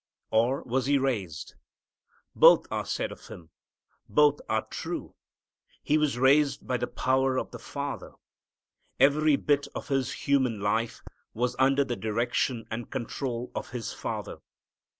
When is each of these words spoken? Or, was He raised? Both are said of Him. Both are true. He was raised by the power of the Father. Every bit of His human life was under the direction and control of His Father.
Or, 0.31 0.63
was 0.63 0.87
He 0.87 0.97
raised? 0.97 1.53
Both 2.35 2.65
are 2.71 2.87
said 2.87 3.11
of 3.11 3.27
Him. 3.27 3.51
Both 4.09 4.41
are 4.49 4.65
true. 4.65 5.13
He 5.83 5.99
was 5.99 6.17
raised 6.17 6.65
by 6.65 6.77
the 6.77 6.87
power 6.87 7.37
of 7.37 7.51
the 7.51 7.59
Father. 7.59 8.13
Every 8.99 9.35
bit 9.35 9.67
of 9.75 9.89
His 9.89 10.11
human 10.11 10.59
life 10.59 11.03
was 11.35 11.55
under 11.59 11.83
the 11.83 11.95
direction 11.95 12.65
and 12.71 12.89
control 12.89 13.51
of 13.53 13.69
His 13.69 13.93
Father. 13.93 14.39